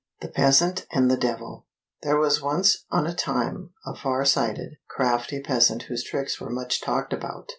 [0.23, 1.67] 189 The Peasant and the Devil
[2.01, 6.81] There was once on a time a far sighted, crafty peasant whose tricks were much
[6.81, 7.49] talked about.